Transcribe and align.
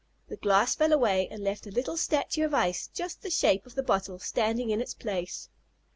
The 0.29 0.35
glass 0.37 0.73
fell 0.73 0.91
away, 0.93 1.27
and 1.29 1.43
left 1.43 1.67
a 1.67 1.69
little 1.69 1.95
statue 1.95 2.43
of 2.43 2.55
ice, 2.55 2.87
just 2.87 3.21
the 3.21 3.29
shape 3.29 3.67
of 3.67 3.75
the 3.75 3.83
bottle, 3.83 4.17
standing 4.17 4.71
in 4.71 4.81
its 4.81 4.95
place. 4.95 5.47